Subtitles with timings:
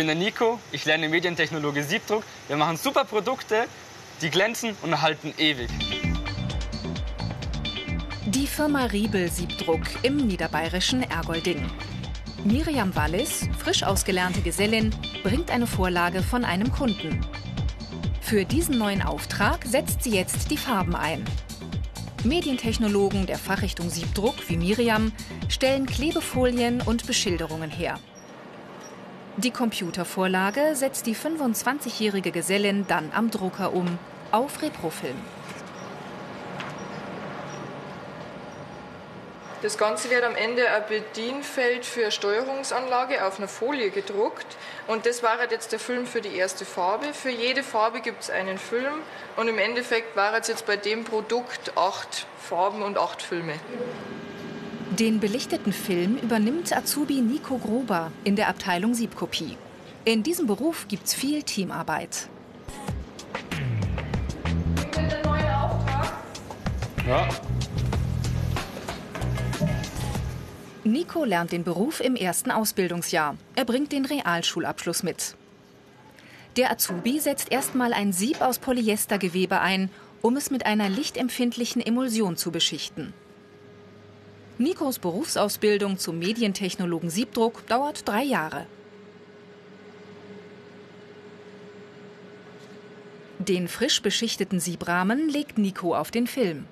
[0.00, 2.24] Ich bin der Nico, ich lerne Medientechnologie Siebdruck.
[2.48, 3.66] Wir machen super Produkte,
[4.22, 5.68] die glänzen und halten ewig.
[8.24, 11.70] Die Firma Riebel Siebdruck im niederbayerischen Ergolding.
[12.44, 14.90] Miriam Wallis, frisch ausgelernte Gesellin,
[15.22, 17.20] bringt eine Vorlage von einem Kunden.
[18.22, 21.26] Für diesen neuen Auftrag setzt sie jetzt die Farben ein.
[22.24, 25.12] Medientechnologen der Fachrichtung Siebdruck wie Miriam
[25.50, 27.98] stellen Klebefolien und Beschilderungen her.
[29.42, 33.98] Die Computervorlage setzt die 25-jährige Gesellin dann am Drucker um,
[34.32, 35.16] auf Reprofilm.
[39.62, 44.58] Das Ganze wird am Ende ein Bedienfeld für Steuerungsanlage auf einer Folie gedruckt.
[44.86, 47.14] Und das war jetzt der Film für die erste Farbe.
[47.14, 48.92] Für jede Farbe gibt es einen Film.
[49.36, 53.54] Und im Endeffekt waren es jetzt bei dem Produkt acht Farben und acht Filme.
[55.00, 59.56] Den belichteten Film übernimmt Azubi Nico Gruber in der Abteilung Siebkopie.
[60.04, 62.28] In diesem Beruf gibt es viel Teamarbeit.
[67.08, 67.26] Ja.
[70.84, 73.38] Nico lernt den Beruf im ersten Ausbildungsjahr.
[73.56, 75.34] Er bringt den Realschulabschluss mit.
[76.56, 79.88] Der Azubi setzt erstmal ein Sieb aus Polyestergewebe ein,
[80.20, 83.14] um es mit einer lichtempfindlichen Emulsion zu beschichten.
[84.60, 88.66] Nikos Berufsausbildung zum Medientechnologen Siebdruck dauert drei Jahre.
[93.38, 96.66] Den frisch beschichteten Siebrahmen legt Nico auf den Film.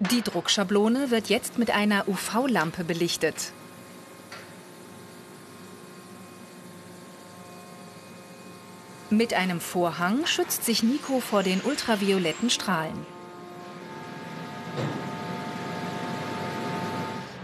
[0.00, 3.52] Die Druckschablone wird jetzt mit einer UV-Lampe belichtet.
[9.10, 13.06] Mit einem Vorhang schützt sich Nico vor den ultravioletten Strahlen.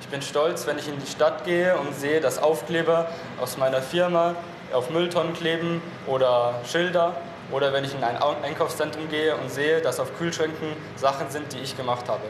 [0.00, 3.10] Ich bin stolz, wenn ich in die Stadt gehe und sehe, dass Aufkleber
[3.40, 4.34] aus meiner Firma
[4.72, 7.14] auf Mülltonnen kleben oder Schilder.
[7.52, 11.58] Oder wenn ich in ein Einkaufszentrum gehe und sehe, dass auf Kühlschränken Sachen sind, die
[11.58, 12.22] ich gemacht habe.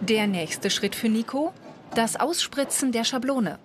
[0.00, 1.52] Der nächste Schritt für Nico?
[1.94, 3.58] Das Ausspritzen der Schablone.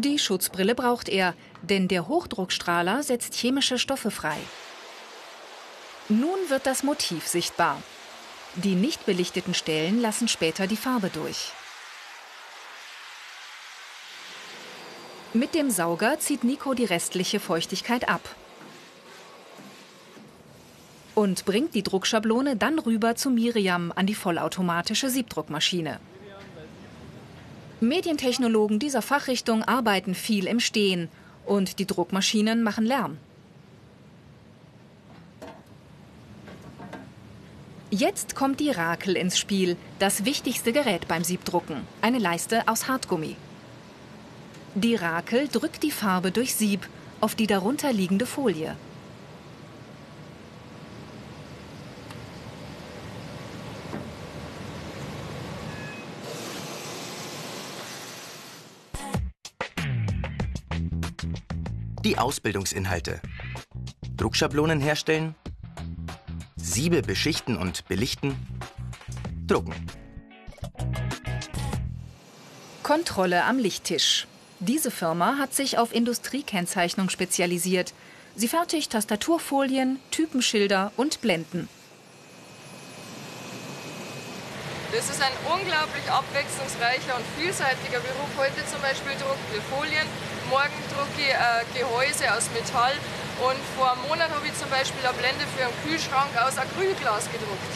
[0.00, 4.36] Die Schutzbrille braucht er, denn der Hochdruckstrahler setzt chemische Stoffe frei.
[6.08, 7.82] Nun wird das Motiv sichtbar.
[8.54, 11.50] Die nicht belichteten Stellen lassen später die Farbe durch.
[15.34, 18.22] Mit dem Sauger zieht Nico die restliche Feuchtigkeit ab
[21.16, 25.98] und bringt die Druckschablone dann rüber zu Miriam an die vollautomatische Siebdruckmaschine.
[27.80, 31.08] Medientechnologen dieser Fachrichtung arbeiten viel im Stehen
[31.46, 33.18] und die Druckmaschinen machen Lärm.
[37.90, 43.36] Jetzt kommt die Rakel ins Spiel, das wichtigste Gerät beim Siebdrucken, eine Leiste aus Hartgummi.
[44.74, 46.86] Die Rakel drückt die Farbe durch Sieb
[47.20, 48.76] auf die darunter liegende Folie.
[62.08, 63.20] Die Ausbildungsinhalte.
[64.16, 65.34] Druckschablonen herstellen,
[66.56, 68.34] Siebe beschichten und belichten,
[69.46, 69.74] drucken.
[72.82, 74.26] Kontrolle am Lichttisch.
[74.58, 77.92] Diese Firma hat sich auf Industriekennzeichnung spezialisiert.
[78.36, 81.68] Sie fertigt Tastaturfolien, Typenschilder und Blenden.
[84.92, 88.30] Das ist ein unglaublich abwechslungsreicher und vielseitiger Beruf.
[88.38, 90.06] Heute zum Beispiel drucken wir Folien,
[90.50, 92.92] morgen drucke ich äh, Gehäuse aus Metall
[93.46, 97.30] und vor einem Monat habe ich zum Beispiel eine Blende für einen Kühlschrank aus Acrylglas
[97.30, 97.74] gedruckt.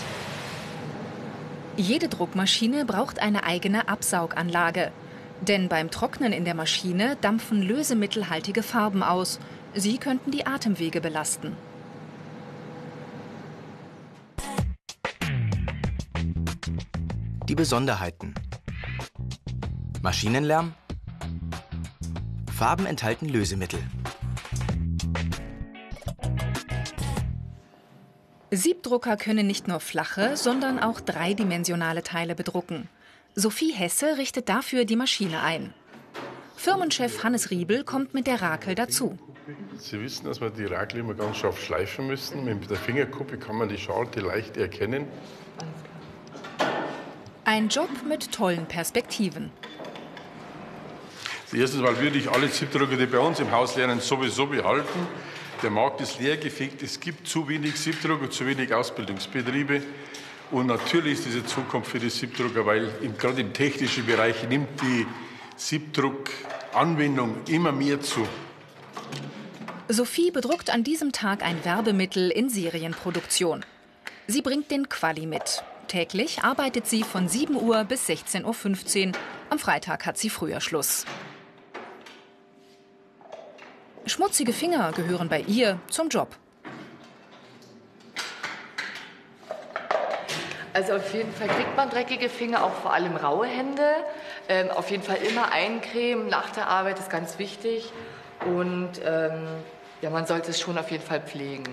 [1.76, 4.92] Jede Druckmaschine braucht eine eigene Absauganlage.
[5.40, 9.40] Denn beim Trocknen in der Maschine dampfen lösemittelhaltige Farben aus.
[9.74, 11.56] Sie könnten die Atemwege belasten.
[17.48, 18.34] Die Besonderheiten.
[20.02, 20.74] Maschinenlärm.
[22.62, 23.80] Farben enthalten Lösemittel.
[28.52, 32.88] Siebdrucker können nicht nur flache, sondern auch dreidimensionale Teile bedrucken.
[33.34, 35.74] Sophie Hesse richtet dafür die Maschine ein.
[36.54, 39.18] Firmenchef Hannes Riebel kommt mit der Rakel dazu.
[39.78, 42.44] Sie wissen, dass wir die Rakel immer ganz scharf schleifen müssen.
[42.44, 45.08] Mit der Fingerkuppe kann man die Scharte leicht erkennen.
[47.44, 49.50] Ein Job mit tollen Perspektiven.
[51.54, 55.06] Erstens mal würde ich alle Siebdrucker, die bei uns im Haus lernen, sowieso behalten.
[55.62, 56.82] Der Markt ist leergefegt.
[56.82, 59.82] Es gibt zu wenig Siebdruck und zu wenig Ausbildungsbetriebe.
[60.50, 64.81] Und natürlich ist diese Zukunft für die Siebdrucker, weil im, gerade im technischen Bereich nimmt
[64.81, 65.06] die
[65.56, 68.26] Siebdruckanwendung immer mehr zu.
[69.88, 73.64] Sophie bedruckt an diesem Tag ein Werbemittel in Serienproduktion.
[74.26, 75.62] Sie bringt den Quali mit.
[75.87, 79.12] Täglich arbeitet sie von 7 Uhr bis 16.15 Uhr.
[79.50, 81.05] Am Freitag hat sie früher Schluss.
[84.06, 86.37] Schmutzige Finger gehören bei ihr zum Job.
[90.75, 93.90] Also auf jeden Fall kriegt man dreckige Finger, auch vor allem raue Hände.
[94.49, 97.93] Ähm, auf jeden Fall immer eincremen nach der Arbeit ist ganz wichtig.
[98.46, 99.46] Und ähm,
[100.00, 101.64] ja, man sollte es schon auf jeden Fall pflegen.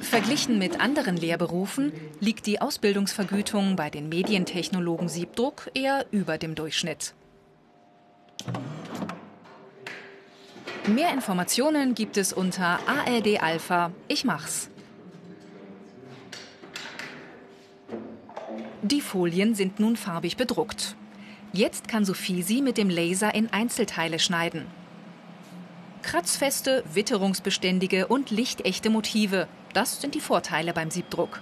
[0.00, 7.14] Verglichen mit anderen Lehrberufen liegt die Ausbildungsvergütung bei den Medientechnologen Siebdruck eher über dem Durchschnitt.
[10.86, 13.90] Mehr Informationen gibt es unter ARD Alpha.
[14.06, 14.68] Ich mach's.
[18.82, 20.94] Die Folien sind nun farbig bedruckt.
[21.54, 24.66] Jetzt kann Sophie sie mit dem Laser in Einzelteile schneiden.
[26.02, 31.40] Kratzfeste, witterungsbeständige und lichtechte Motive, das sind die Vorteile beim Siebdruck.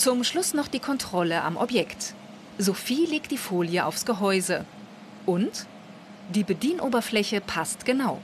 [0.00, 2.14] Zum Schluss noch die Kontrolle am Objekt.
[2.56, 4.64] Sophie legt die Folie aufs Gehäuse.
[5.26, 5.66] Und
[6.30, 8.18] die Bedienoberfläche passt genau.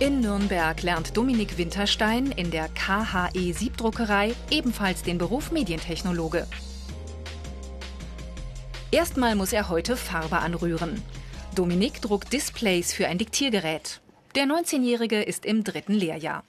[0.00, 6.46] In Nürnberg lernt Dominik Winterstein in der KHE Siebdruckerei ebenfalls den Beruf Medientechnologe.
[8.90, 11.02] Erstmal muss er heute Farbe anrühren.
[11.54, 14.02] Dominik druckt Displays für ein Diktiergerät.
[14.34, 16.42] Der 19-Jährige ist im dritten Lehrjahr.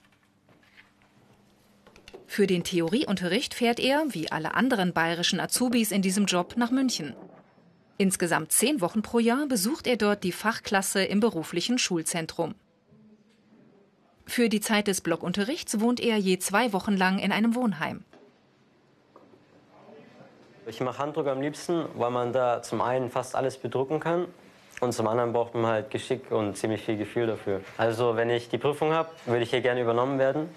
[2.26, 7.14] Für den Theorieunterricht fährt er, wie alle anderen bayerischen Azubis in diesem Job, nach München.
[7.96, 12.56] Insgesamt zehn Wochen pro Jahr besucht er dort die Fachklasse im beruflichen Schulzentrum.
[14.26, 18.02] Für die Zeit des Blockunterrichts wohnt er je zwei Wochen lang in einem Wohnheim.
[20.66, 24.26] Ich mache Handdruck am liebsten, weil man da zum einen fast alles bedrucken kann
[24.80, 27.60] und zum anderen braucht man halt Geschick und ziemlich viel Gefühl dafür.
[27.78, 30.48] Also wenn ich die Prüfung habe, würde ich hier gerne übernommen werden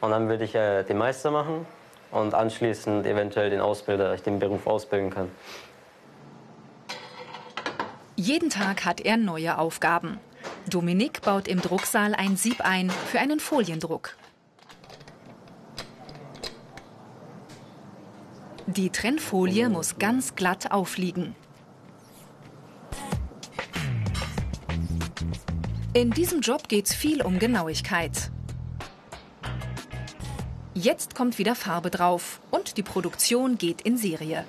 [0.00, 1.66] und dann würde ich äh, den Meister machen
[2.10, 5.30] und anschließend eventuell den Ausbilder, ich den Beruf ausbilden kann.
[8.16, 10.18] Jeden Tag hat er neue Aufgaben.
[10.68, 14.16] Dominik baut im Drucksaal ein Sieb ein für einen Foliendruck.
[18.66, 21.36] Die Trennfolie muss ganz glatt aufliegen.
[25.96, 28.30] In diesem Job geht es viel um Genauigkeit.
[30.74, 34.44] Jetzt kommt wieder Farbe drauf und die Produktion geht in Serie.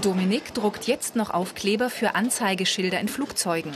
[0.00, 3.72] Dominik druckt jetzt noch Aufkleber für Anzeigeschilder in Flugzeugen.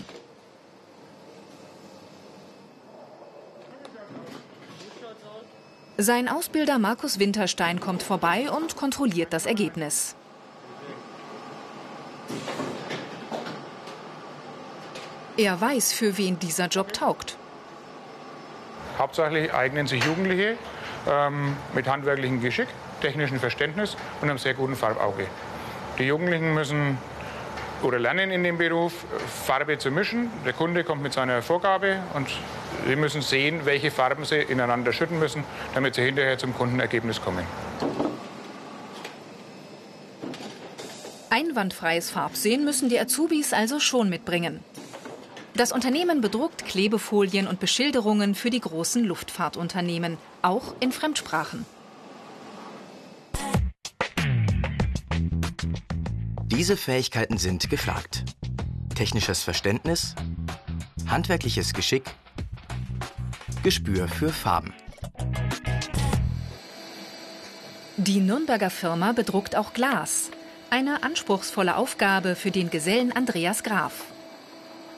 [6.01, 10.15] Sein Ausbilder Markus Winterstein kommt vorbei und kontrolliert das Ergebnis.
[15.37, 17.37] Er weiß, für wen dieser Job taugt.
[18.97, 20.57] Hauptsächlich eignen sich Jugendliche
[21.09, 22.69] ähm, mit handwerklichem Geschick,
[23.01, 25.27] technischem Verständnis und einem sehr guten Farbauge.
[25.99, 26.97] Die Jugendlichen müssen
[27.83, 29.05] oder lernen in dem Beruf,
[29.45, 30.31] Farbe zu mischen.
[30.45, 32.29] Der Kunde kommt mit seiner Vorgabe und
[32.87, 35.45] sie müssen sehen, welche Farben sie ineinander schütten müssen,
[35.75, 37.45] damit sie hinterher zum Kundenergebnis kommen.
[41.31, 44.61] Einwandfreies Farbsehen müssen die Azubis also schon mitbringen.
[45.55, 51.67] Das Unternehmen bedruckt Klebefolien und Beschilderungen für die großen Luftfahrtunternehmen, auch in Fremdsprachen.
[56.45, 58.25] Diese Fähigkeiten sind gefragt.
[58.95, 60.15] Technisches Verständnis,
[61.09, 62.05] handwerkliches Geschick,
[63.69, 64.73] Gespür für Farben.
[67.99, 70.31] Die Nürnberger Firma bedruckt auch Glas.
[70.71, 74.07] Eine anspruchsvolle Aufgabe für den Gesellen Andreas Graf.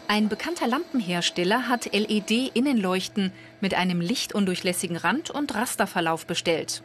[0.07, 6.85] Ein bekannter Lampenhersteller hat LED-Innenleuchten mit einem lichtundurchlässigen Rand und Rasterverlauf bestellt.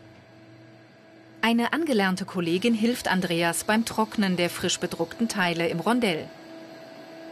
[1.43, 6.27] Eine angelernte Kollegin hilft Andreas beim Trocknen der frisch bedruckten Teile im Rondell.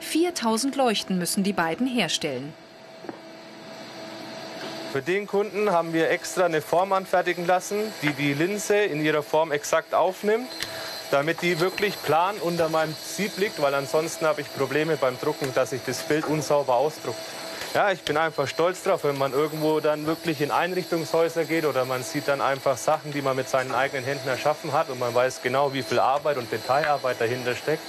[0.01, 2.53] 4000 Leuchten müssen die beiden herstellen.
[4.93, 9.23] Für den Kunden haben wir extra eine Form anfertigen lassen, die die Linse in ihrer
[9.23, 10.47] Form exakt aufnimmt.
[11.09, 15.51] damit die wirklich plan unter meinem Sieb liegt, weil ansonsten habe ich Probleme beim Drucken,
[15.55, 17.17] dass sich das Bild unsauber ausdruckt.
[17.73, 21.85] Ja, ich bin einfach stolz drauf, wenn man irgendwo dann wirklich in Einrichtungshäuser geht oder
[21.85, 25.13] man sieht dann einfach Sachen, die man mit seinen eigenen Händen erschaffen hat und man
[25.13, 27.83] weiß genau, wie viel Arbeit und Detailarbeit dahinter steckt.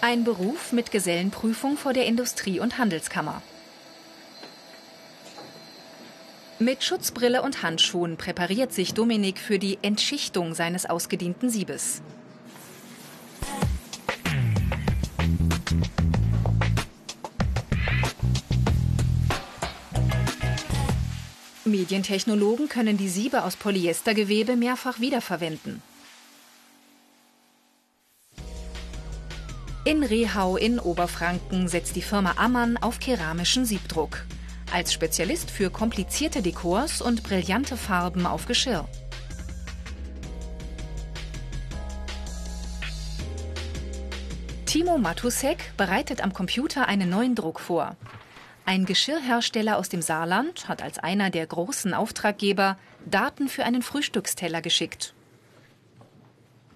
[0.00, 3.42] Ein Beruf mit Gesellenprüfung vor der Industrie- und Handelskammer.
[6.62, 12.02] Mit Schutzbrille und Handschuhen präpariert sich Dominik für die Entschichtung seines ausgedienten Siebes.
[21.64, 25.80] Medientechnologen können die Siebe aus Polyestergewebe mehrfach wiederverwenden.
[29.86, 34.26] In Rehau in Oberfranken setzt die Firma Ammann auf keramischen Siebdruck.
[34.72, 38.88] Als Spezialist für komplizierte Dekors und brillante Farben auf Geschirr.
[44.66, 47.96] Timo Matusek bereitet am Computer einen neuen Druck vor.
[48.64, 54.62] Ein Geschirrhersteller aus dem Saarland hat als einer der großen Auftraggeber Daten für einen Frühstücksteller
[54.62, 55.14] geschickt.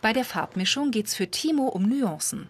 [0.03, 2.49] Bei der Farbmischung geht's für Timo um Nuancen.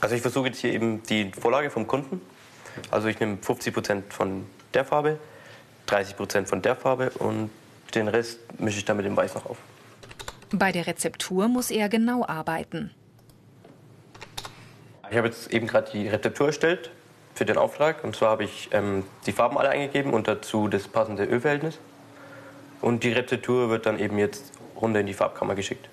[0.00, 2.20] Also ich versuche jetzt hier eben die Vorlage vom Kunden.
[2.90, 5.18] Also ich nehme 50 Prozent von der Farbe,
[5.86, 7.50] 30 Prozent von der Farbe und
[7.94, 9.58] den Rest mische ich dann mit dem Weiß noch auf.
[10.52, 12.92] Bei der Rezeptur muss er genau arbeiten.
[15.10, 16.90] Ich habe jetzt eben gerade die Rezeptur erstellt
[17.34, 18.04] für den Auftrag.
[18.04, 21.78] Und zwar habe ich ähm, die Farben alle eingegeben und dazu das passende Ölverhältnis.
[22.80, 25.88] Und die Rezeptur wird dann eben jetzt runter in die Farbkammer geschickt.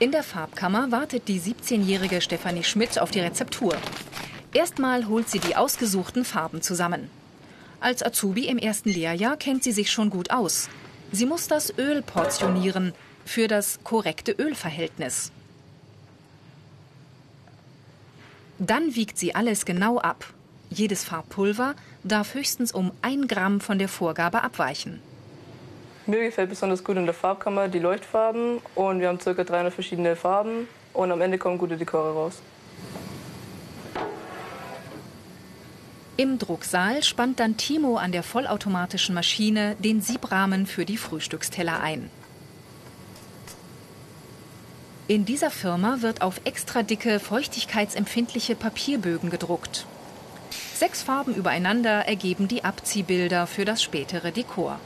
[0.00, 3.76] In der Farbkammer wartet die 17-jährige Stefanie Schmidt auf die Rezeptur.
[4.52, 7.10] Erstmal holt sie die ausgesuchten Farben zusammen.
[7.80, 10.68] Als Azubi im ersten Lehrjahr kennt sie sich schon gut aus.
[11.10, 12.92] Sie muss das Öl portionieren
[13.24, 15.32] für das korrekte Ölverhältnis.
[18.60, 20.32] Dann wiegt sie alles genau ab.
[20.70, 21.74] Jedes Farbpulver
[22.04, 25.00] darf höchstens um ein Gramm von der Vorgabe abweichen.
[26.08, 29.34] Mir gefällt besonders gut in der Farbkammer die Leuchtfarben und wir haben ca.
[29.34, 32.40] 300 verschiedene Farben und am Ende kommen gute Dekore raus.
[36.16, 42.08] Im Drucksaal spannt dann Timo an der vollautomatischen Maschine den Siebrahmen für die Frühstücksteller ein.
[45.08, 49.84] In dieser Firma wird auf extra dicke, feuchtigkeitsempfindliche Papierbögen gedruckt.
[50.74, 54.80] Sechs Farben übereinander ergeben die Abziehbilder für das spätere Dekor.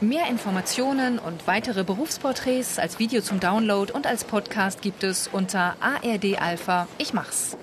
[0.00, 5.74] Mehr Informationen und weitere Berufsporträts als Video zum Download und als Podcast gibt es unter
[5.80, 7.56] ARD Alpha Ich mach's.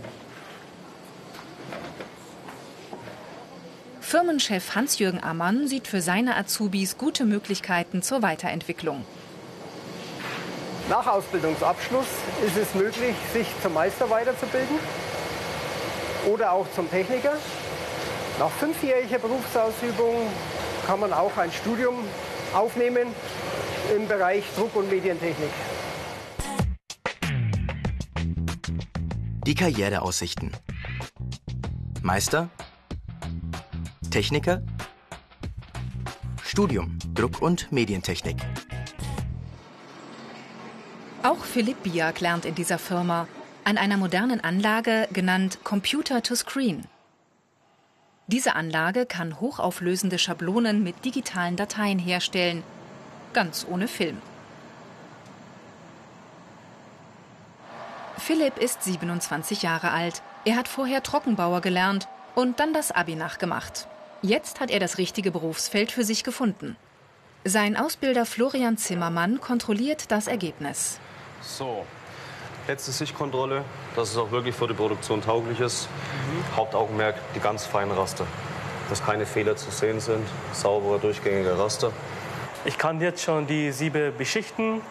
[4.01, 9.05] Firmenchef Hans-Jürgen Ammann sieht für seine Azubis gute Möglichkeiten zur Weiterentwicklung.
[10.89, 12.07] Nach Ausbildungsabschluss
[12.45, 14.77] ist es möglich, sich zum Meister weiterzubilden
[16.29, 17.37] oder auch zum Techniker.
[18.39, 20.27] Nach fünfjähriger Berufsausübung
[20.85, 21.95] kann man auch ein Studium
[22.53, 23.07] aufnehmen
[23.95, 25.49] im Bereich Druck- und Medientechnik.
[29.45, 30.51] Die Karriereaussichten.
[32.01, 32.49] Meister,
[34.11, 34.61] Techniker,
[36.43, 38.37] Studium Druck- und Medientechnik.
[41.23, 43.27] Auch Philipp Biak lernt in dieser Firma
[43.63, 46.85] an einer modernen Anlage genannt Computer to Screen.
[48.27, 52.63] Diese Anlage kann hochauflösende Schablonen mit digitalen Dateien herstellen,
[53.33, 54.19] ganz ohne Film.
[58.17, 60.23] Philipp ist 27 Jahre alt.
[60.45, 63.87] Er hat vorher Trockenbauer gelernt und dann das Abi nachgemacht.
[64.23, 66.75] Jetzt hat er das richtige Berufsfeld für sich gefunden.
[67.43, 70.99] Sein Ausbilder Florian Zimmermann kontrolliert das Ergebnis.
[71.41, 71.85] So,
[72.67, 73.63] letzte Sichtkontrolle,
[73.95, 75.87] dass es auch wirklich für die Produktion tauglich ist.
[76.55, 78.25] Hauptaugenmerk die ganz feinen Raster,
[78.89, 81.91] dass keine Fehler zu sehen sind, saubere, durchgängige Raster.
[82.65, 84.81] Ich kann jetzt schon die Siebe beschichten,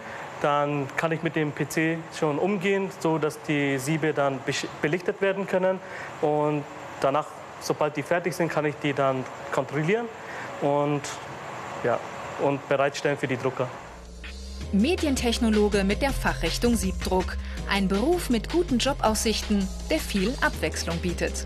[0.40, 4.40] dann kann ich mit dem PC schon umgehen, so dass die Siebe dann
[4.83, 5.80] belichtet werden können
[6.21, 6.64] und
[7.00, 7.26] danach,
[7.61, 10.06] sobald die fertig sind, kann ich die dann kontrollieren
[10.61, 11.02] und,
[11.83, 11.99] ja,
[12.42, 13.68] und bereitstellen für die Drucker.
[14.73, 17.37] Medientechnologe mit der Fachrichtung Siebdruck.
[17.68, 21.44] Ein Beruf mit guten Jobaussichten, der viel Abwechslung bietet.